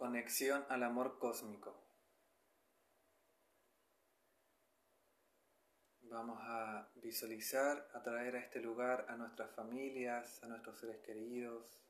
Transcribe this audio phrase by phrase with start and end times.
[0.00, 1.76] Conexión al amor cósmico.
[6.04, 11.84] Vamos a visualizar, a traer a este lugar a nuestras familias, a nuestros seres queridos.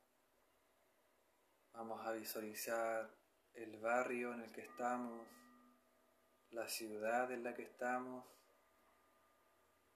[1.72, 3.16] Vamos a visualizar
[3.54, 5.28] el barrio en el que estamos,
[6.50, 8.26] la ciudad en la que estamos.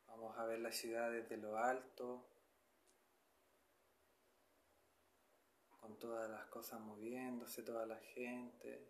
[0.06, 2.24] Vamos a ver la ciudad desde lo alto,
[5.84, 8.88] con todas las cosas moviéndose, toda la gente.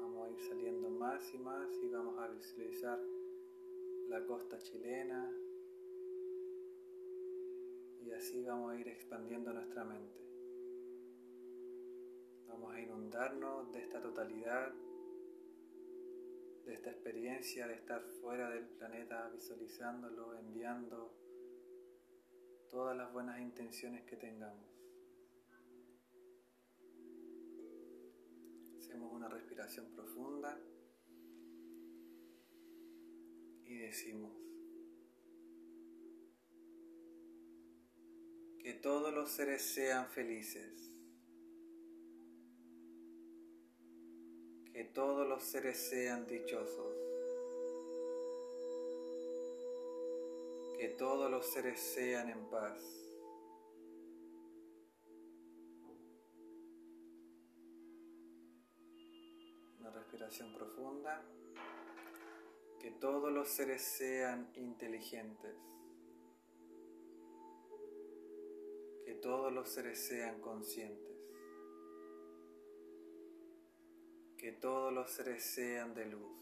[0.00, 3.00] Vamos a ir saliendo más y más y vamos a visualizar
[4.08, 5.32] la costa chilena
[8.02, 10.20] y así vamos a ir expandiendo nuestra mente.
[12.48, 14.74] Vamos a inundarnos de esta totalidad,
[16.66, 21.16] de esta experiencia de estar fuera del planeta, visualizándolo, enviando
[22.68, 24.81] todas las buenas intenciones que tengamos.
[29.52, 30.58] Respiración profunda.
[33.66, 34.32] Y decimos
[38.60, 40.94] que todos los seres sean felices,
[44.72, 46.96] que todos los seres sean dichosos,
[50.78, 53.11] que todos los seres sean en paz.
[59.92, 61.22] Respiración profunda.
[62.80, 65.56] Que todos los seres sean inteligentes.
[69.04, 71.16] Que todos los seres sean conscientes.
[74.36, 76.38] Que todos los seres sean de luz.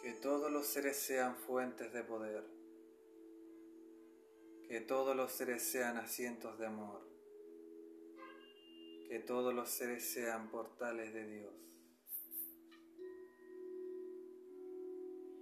[0.00, 2.61] Que todos los seres sean fuentes de poder.
[4.72, 7.02] Que todos los seres sean asientos de amor
[9.06, 11.52] que todos los seres sean portales de Dios.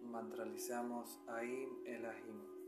[0.03, 2.60] Mantralizamos Aim Elahim.